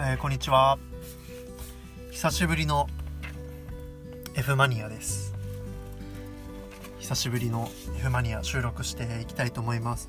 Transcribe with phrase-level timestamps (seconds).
[0.00, 0.78] えー、こんにちは。
[2.12, 2.86] 久しぶりの
[4.36, 5.34] F マニアです。
[7.00, 10.08] 久しぶりの F マニア収録していきたいと思います。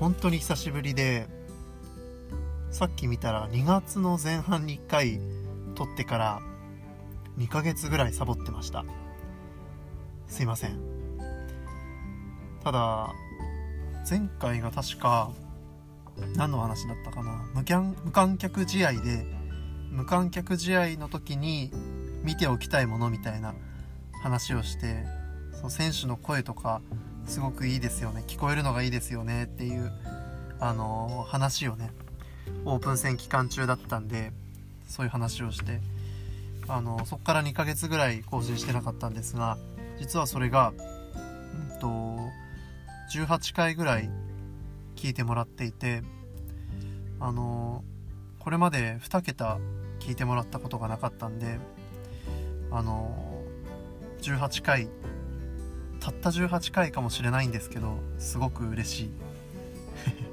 [0.00, 1.26] 本当に久しぶりで
[2.70, 5.20] さっき見たら2月の前半に1回
[5.74, 6.40] 撮ってから
[7.36, 8.86] 2ヶ月ぐらいサボってました。
[10.28, 10.80] すいません。
[12.64, 13.12] ただ
[14.08, 15.30] 前回が確か
[16.36, 17.44] 何の話だったかな？
[17.54, 17.62] 無
[18.04, 19.26] 無観客試合で
[19.90, 21.70] 無観客試合の時に
[22.22, 23.54] 見ておきたいものみたいな
[24.22, 25.04] 話をして
[25.52, 26.80] その選手の声とか
[27.26, 28.24] すごくいいですよね。
[28.26, 29.44] 聞こえるのがいいですよね。
[29.44, 29.92] っていう
[30.60, 31.90] あのー、話をね
[32.64, 34.32] オープン戦期間中だったんで
[34.86, 35.80] そういう話をして
[36.66, 39.56] あのそこから2ヶ月ぐらい更新してなかったんですが
[39.98, 40.72] 実はそれが、
[41.72, 42.18] うんと、
[43.12, 44.10] 18回ぐらい
[44.98, 46.02] 聞いてもらっていて
[47.20, 47.84] あの
[48.40, 49.58] これまで2桁
[50.00, 51.58] 聞いてもらったことがなかったんで
[52.72, 53.44] あの
[54.22, 54.88] 18回
[56.00, 59.10] たった18回かもしれないんですけどすごく嬉しい。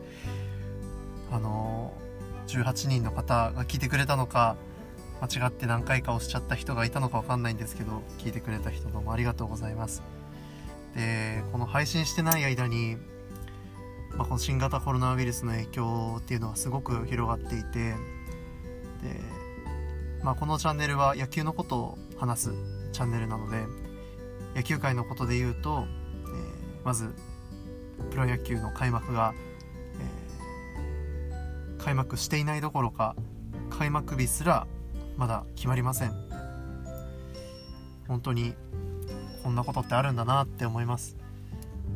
[1.31, 1.93] あの
[2.47, 4.55] 18人の方が聞いてくれたのか
[5.21, 10.01] 間違って何回か押しちゃった人がいたのか分かんないんですけど聞いてくれた人どうもありがとうございます。
[10.95, 12.97] でこの配信してない間に
[14.17, 17.95] まあ、この新型コロナウイルスの影響っていうのはすごく広がっていてで、
[20.23, 22.53] まあ、このチャンネルは野球のことを話す
[22.93, 23.65] チャンネルなので
[24.55, 27.13] 野球界のことで言うと、えー、まず
[28.11, 29.33] プロ野球の開幕が、
[29.99, 33.15] えー、開幕していないどころか
[33.69, 34.65] 開幕日すら
[35.17, 36.13] まだ決まりません。
[38.07, 38.53] 本当に
[39.43, 41.17] こんなことってあるんだなって思います。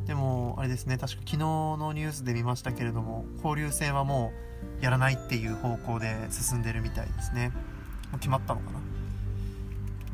[0.09, 4.33] でもあれですね確か昨日のニュースで見ましたけれども交流戦はも
[4.81, 7.52] うやらないっていう方向で進んでるみたいですね。
[8.09, 8.80] もう決まったのかな？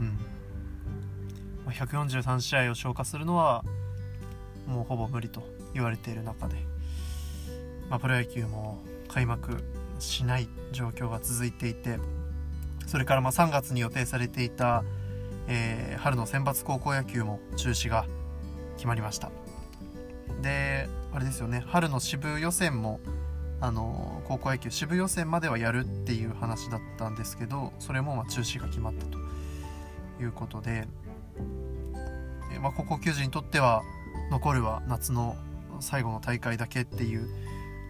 [0.01, 1.72] うん。
[1.72, 3.63] 143試合を消化するのは
[4.67, 6.57] もうほぼ無理と言われている中で、
[7.89, 9.63] まあ、プロ野球も開幕
[10.00, 12.00] しない状況が続いていて
[12.85, 14.83] それからま3月に予定されていた、
[15.47, 18.06] えー、春の選抜高校野球も中止が
[18.75, 19.31] 決まりました。
[20.41, 21.63] であれですよね。
[21.68, 23.00] 春の支部予選も
[23.62, 29.18] あの高校野球支部予選まではやるっていう話だったんですけどそれもま中止が決まったと
[30.22, 30.88] いうことで、
[32.53, 33.81] えまあ、高校球児にとっては
[34.30, 35.36] 残るは夏の
[35.80, 37.28] 最後の大会だけっていう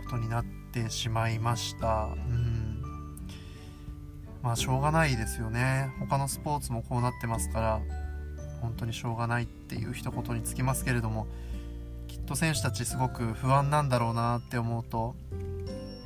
[0.05, 2.09] ことになってしまいました。
[2.15, 2.81] うん。
[4.41, 5.91] まあしょうがないですよね。
[5.99, 7.81] 他のスポーツもこうなってますから
[8.61, 11.27] 本当にしょうがないっていう一言につきますけれども
[12.15, 15.15] きっと選手たちすごく不安なんだろうなって思うと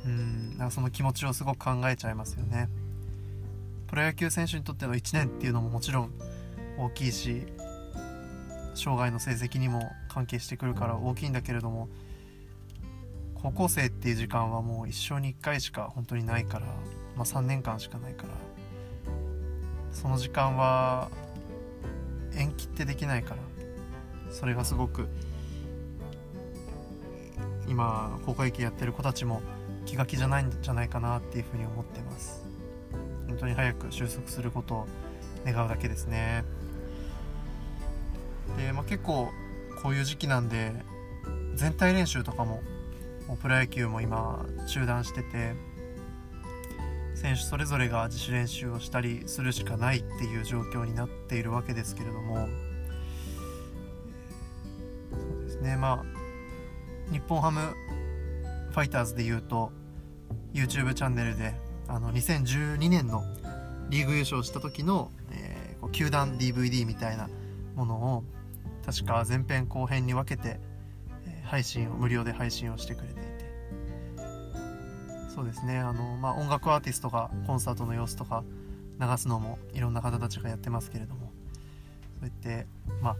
[0.04, 2.68] うんなんかその気持ちをすごく考えちゃいますよね。
[3.86, 6.10] プロ野球選手にとっての1年っていうのももちろん
[6.78, 7.46] 大きいし
[8.74, 11.88] 生涯の成績にも関係してくるから大きいんだけれども
[13.34, 16.66] 高校生っていう時間はもう一生に1回しか本当にないから、
[17.16, 18.28] まあ、3年間しかないから
[19.92, 21.08] その時間は
[22.34, 23.36] 延期ってできないから
[24.32, 25.08] それがすごく
[27.70, 29.42] 今高校野球やってる子たちも
[29.86, 32.44] 気が気じゃないんじゃないかなっていうふうに思ってます。
[33.28, 34.86] 本当に早く収束することを
[35.46, 36.44] 願うだけですね。
[38.56, 39.30] で、まあ、結構
[39.82, 40.72] こういう時期なんで
[41.54, 42.60] 全体練習とかも
[43.28, 45.54] もうプロ野球も今中断してて
[47.14, 52.48] 選手それぞれが自主練習をしたりするしかないっていう状況になっているわけですけれども。
[55.12, 55.76] そうですね。
[55.76, 56.19] まあ
[57.10, 57.74] 日本ハム
[58.70, 59.72] ファイターズでいうと
[60.52, 61.54] YouTube チャンネルで
[61.88, 63.22] あの2012年の
[63.88, 67.28] リーグ優勝した時の、えー、球団 DVD みたいな
[67.74, 68.24] ものを
[68.86, 70.58] 確か前編後編に分けて、
[71.26, 73.30] え、配信を無料で配信をしてくれていて。
[75.34, 75.78] そうですね。
[75.78, 78.42] あの、まあ、音楽アーティストがコンサートの様子とか
[79.00, 81.32] 流すのもいろんな方たちがやってますけれども。
[82.20, 82.66] そうやって、
[83.00, 83.16] まあ、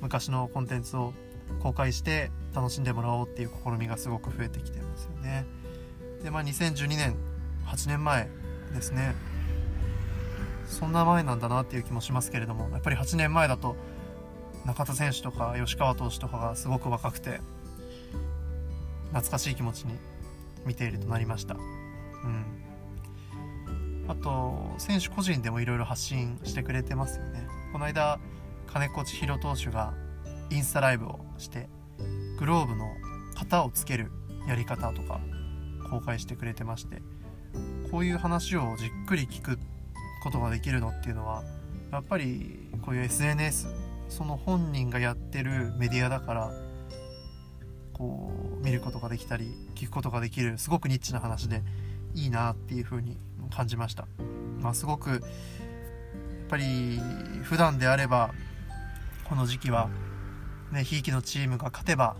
[0.00, 1.14] 昔のコンテンツを
[1.62, 5.46] 公開して楽しんでもらおうっていう試みがすごく増えてきてますよね。
[6.22, 7.16] でまあ2012年
[7.66, 8.28] 8年前
[8.72, 9.14] ですね。
[10.66, 13.76] そんな前なんだなっていう気もしますけれどもやっぱり8年前だと
[14.64, 17.40] 中田選手とか吉川投手とかがすごく若くて
[19.08, 19.94] 懐かしい気持ちに
[20.64, 21.54] 見ているとなりました。
[21.54, 21.58] う
[22.26, 22.64] ん。
[24.08, 27.46] あと選手個人でもいろいろ発信してくれてますよね。
[27.72, 28.18] この間
[28.66, 29.94] 金子千尋投手が
[30.50, 31.68] インスタライブをして
[32.38, 32.86] グローブの
[33.34, 34.10] 型をつける
[34.48, 35.20] やり方とか
[35.90, 37.02] 公開してくれてまして
[37.90, 39.58] こういう話をじっくり聞く
[40.22, 41.42] ことができるのっていうのは
[41.92, 43.68] やっぱりこういう SNS
[44.08, 46.50] その本人がやってるメディアだから
[47.92, 51.62] こう見ることができたり聞くことができるすごくニッチな話で
[52.14, 53.16] いいなっていう風に
[53.50, 54.06] 感じました。
[54.60, 55.20] まあ、すごくやっ
[56.48, 57.00] ぱり
[57.42, 58.32] 普段であれば
[59.24, 59.88] この時期は
[60.74, 62.16] ねひいきのチームが勝てば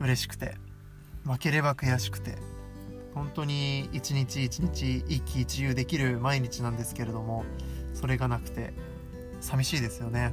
[0.00, 0.56] 嬉しくて
[1.24, 2.36] 負ければ悔しくて
[3.14, 7.44] 本当に一日一日一喜一憂できる毎日なんですけれども
[7.94, 8.72] それがなくて
[9.40, 10.32] 寂しいですよね。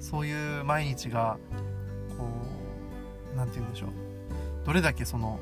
[0.00, 1.38] そういう毎日が
[2.18, 2.24] こ
[3.32, 3.90] う何て言うんでしょう。
[4.64, 5.38] どれだけその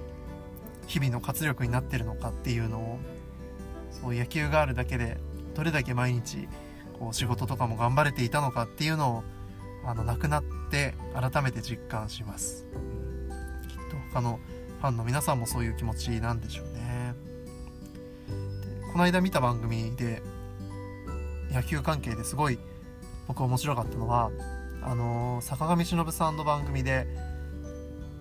[0.87, 2.99] 日々の活力になってるのかっていうのを
[3.91, 5.19] そう野球があるだけで
[5.55, 6.49] どれだけ毎日
[6.99, 9.25] こう仕事とかも頑張れていたのかっていうのを
[9.87, 12.67] あの亡くなって改めて実感します。
[13.69, 14.39] きっと他の
[14.81, 17.15] ファンの皆さんもそういう気持ちなんでしょうね。
[18.93, 20.23] この間見た番組で
[21.51, 22.59] 野球関係ですごい
[23.27, 24.31] 僕面白かったのは
[24.83, 27.07] あの坂上忍さんの番組で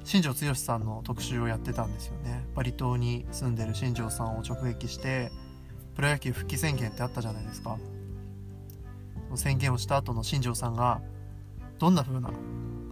[0.04, 2.45] 新庄剛志さんの特集をやってたんですよね。
[2.56, 5.31] バリ島に住んでる新庄さんを直撃して
[5.95, 7.77] プロ野球復帰宣言ってあったじゃないですか。
[9.36, 11.01] 宣言をした後の新庄さんが
[11.79, 12.31] どんな風な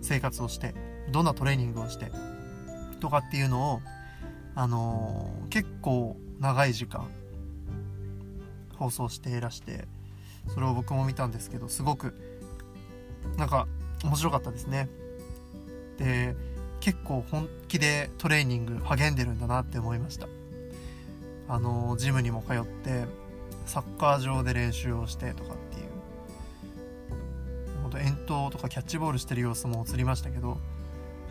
[0.01, 0.73] 生活をして
[1.11, 2.11] どんなトレーニングをして
[2.99, 3.81] とかっていうのを
[4.55, 7.09] あのー、結構長い時間
[8.77, 9.87] 放送していらして
[10.53, 12.13] それを僕も見たんですけどすごく
[13.37, 13.67] なんか
[14.03, 14.89] 面白かったですね。
[15.97, 16.35] で
[16.79, 20.27] 結構本気でトレーニング励んでるんだなって思いました。
[21.47, 23.05] あのジムにも通って
[23.65, 25.57] サッカー場で練習をしてとかっ
[28.01, 30.57] 遠投とかキャッチボールしてる様子も映りましたけど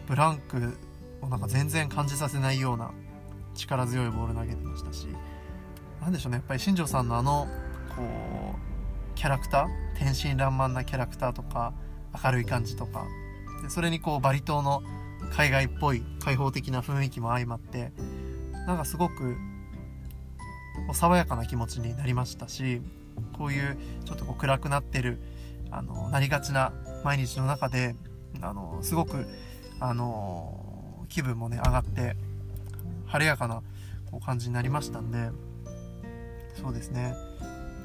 [0.07, 0.77] ブランク
[1.23, 2.93] をなんか全然感じさせないような
[3.55, 5.07] 力強いボール投げてましたし
[6.01, 7.47] 何でしょうねやっぱり新庄さんのあの
[7.97, 8.03] こ
[8.55, 9.69] うキャラクター
[9.99, 11.75] 天真爛漫なキャラクターとか
[12.25, 13.07] 明るい感じとか
[13.63, 14.83] でそれにこうバリ島の
[15.31, 17.93] 海外っぽい開放的な雰囲気も相まって
[18.67, 19.37] なんかすごく
[20.95, 22.81] 爽やかな気持ちになりましたし
[23.37, 25.21] こういうちょっとこう暗くなってる
[25.71, 26.73] あのなりがちな
[27.05, 27.95] 毎日の中で
[28.41, 29.27] あのすごく
[29.81, 32.17] あの気分もね上がって
[33.07, 33.63] 晴れやかな
[34.11, 35.31] こう感じになりましたんで
[36.61, 37.15] そうですね。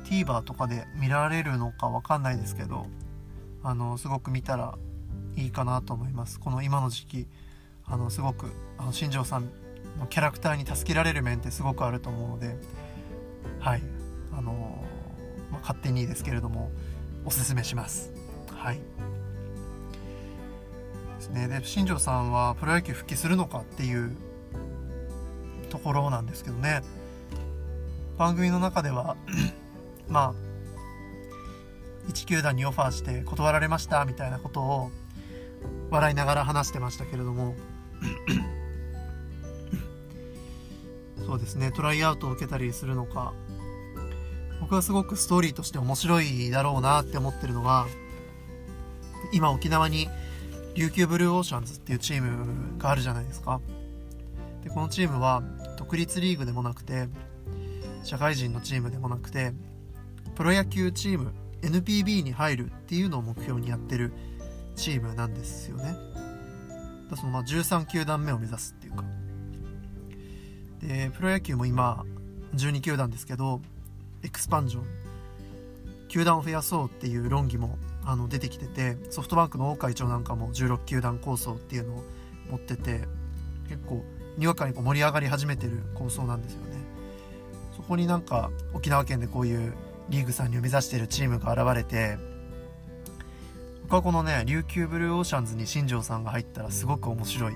[0.06, 2.86] TVer とかで見られるのか分かんないですけど
[3.64, 4.78] あのすごく見たら
[5.36, 6.40] いいかなと思います。
[6.40, 7.28] この今の時期
[7.86, 9.50] あのすごくあの新庄さん
[10.00, 12.56] のキャラクターに助けられる面ってすごくあると思うので
[13.60, 13.82] はい。
[14.38, 14.84] あの
[15.52, 16.70] まあ、勝手にですけれども
[17.26, 18.14] おすすめします。
[18.52, 18.76] はい。
[18.76, 18.82] で
[21.22, 21.48] すね。
[21.48, 24.16] で新庄さんはプロ野球復帰するのかっていう
[25.70, 26.82] ところなんですけどね。
[28.18, 29.18] 番組の中では
[30.08, 30.34] まあ
[32.10, 34.92] 1球団にオファーして断られましたみたいなことを
[35.90, 37.56] 笑いながら話してましたけれども。
[41.26, 41.72] そうですね。
[41.72, 43.34] トライアウトを受けたりするのか。
[44.66, 47.86] 僕はすごくストーリーとして面白いだろうなって思ってるのが
[49.32, 50.10] 今沖縄に
[50.74, 53.62] 琉球ブルーオーシャンズっていうチームがあるじゃないですか。
[54.64, 55.44] でこのチームは
[55.78, 57.10] 独立リーグでもなくて
[58.04, 59.54] 社会人のチームでもなくて
[60.34, 61.32] プロ野球チーム
[61.62, 64.14] NPB に入るっていうのを目標にやってる
[64.76, 65.96] チームなんですよね。
[67.12, 69.04] だそのまあ13球団目を目指すっていうか。
[70.82, 72.04] でプロ野球も今
[72.56, 73.62] 12球団ですけど
[74.26, 74.84] エクスパンジョン
[76.08, 82.04] 球団を増やそうっていう論議もあの出てきててソフトバンクの大会長なんかも16球団構想っていうのを
[82.50, 83.04] 持ってて
[83.70, 84.04] 結構
[84.38, 86.76] にわかにこう盛り上がり始めてる構想なんですよね。
[87.76, 89.74] そこになんか沖縄県でこういう
[90.10, 92.18] リーグさんにを目指してるチームが現れて
[93.84, 97.54] 僕はこのね琉球ブルーオーシャンズに新庄さんが入ったらすごく面白い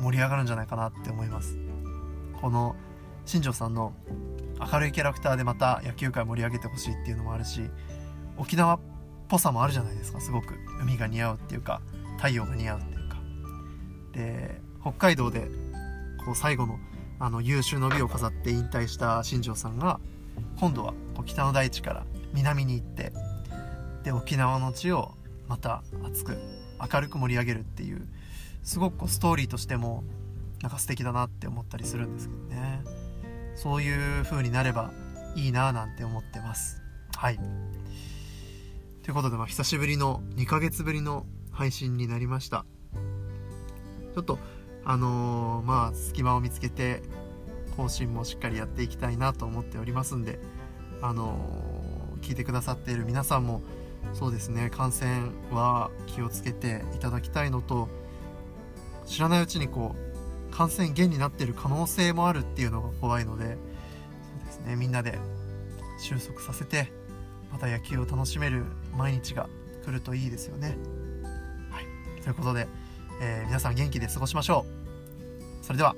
[0.00, 1.56] 盛り上がるんじゃないかなって思います。
[2.40, 2.74] この
[3.24, 3.94] 新庄さんの
[4.70, 7.62] 明るいキャラクターでまた野球界盛り上げてほしいっていうのもあるし
[8.36, 8.80] 沖縄っ
[9.28, 10.20] ぽさもあるじゃないですか。
[10.20, 10.58] すごく。
[10.80, 11.80] 海が似合うっていうか
[12.16, 13.16] 太陽が似合うっていうか。
[14.12, 15.48] で北海道で
[16.24, 16.78] こう最後の
[17.18, 20.00] あの優秀の美を飾って引退した新庄さんが
[20.58, 20.92] 今度は
[21.24, 23.12] 北の大地から南に行って
[24.02, 25.12] で沖縄の地を
[25.46, 26.36] また熱く
[26.92, 28.08] 明るく盛り上げるっていう
[28.64, 30.02] すごくこうストーリーとしても
[30.62, 32.82] なんか素敵だなって思ったりするんですけどね。
[33.54, 34.92] そういう風になれば
[35.34, 36.82] いいななんて思ってます。
[37.16, 37.38] はい。
[39.02, 42.64] ということで、まあ、久しぶりの2ヶ月ぶりの配信になりました。
[44.14, 44.38] ちょっと
[44.84, 47.02] あのー、まあ隙間を見つけて
[47.76, 50.38] 更新もしっかりやっていきたいなと思っておりますんで
[51.00, 51.38] あの
[52.20, 53.62] 聞いてくださっている皆さんも
[54.12, 57.88] そうですね感染は気をつけていただきたいのと
[59.06, 60.11] 知らないうちにこう
[60.52, 63.54] 感染源になっている可能性もあるっていうのが怖いのでそう
[64.46, 65.18] ですねみんなで
[65.98, 66.92] 収束させて
[67.50, 68.64] また野球を楽しめる
[68.96, 69.48] 毎日が
[69.84, 70.76] 来るといいですよね。
[71.70, 72.66] はい、ということで、
[73.20, 74.64] えー、皆さん元気で過ごしましょ
[75.60, 75.64] う。
[75.64, 75.94] それでは